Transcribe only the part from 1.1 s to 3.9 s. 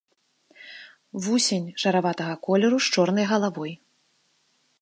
Вусень шараватага колеру з чорнай галавой.